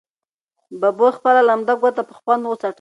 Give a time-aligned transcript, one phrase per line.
[0.79, 2.69] ببو خپله لمده ګوته په خوند وڅټله.